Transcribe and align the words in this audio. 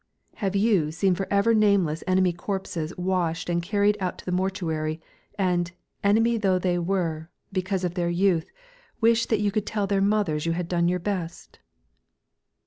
Have 0.37 0.55
you 0.55 0.91
seen 0.91 1.13
forever 1.13 1.53
nameless 1.53 2.03
enemy 2.07 2.33
corpses 2.33 2.91
washed 2.97 3.51
and 3.51 3.61
carried 3.61 3.97
out 3.99 4.17
to 4.17 4.25
the 4.25 4.31
mortuary, 4.31 4.99
and, 5.37 5.71
enemy 6.03 6.37
though 6.39 6.57
they 6.57 6.79
were, 6.79 7.29
because 7.51 7.83
of 7.83 7.93
their 7.93 8.09
youth, 8.09 8.49
wished 8.99 9.29
that 9.29 9.41
you 9.41 9.51
could 9.51 9.67
tell 9.67 9.85
their 9.85 10.01
mothers 10.01 10.47
you 10.47 10.53
had 10.53 10.67
done 10.67 10.87
your 10.87 10.97
best? 10.97 11.59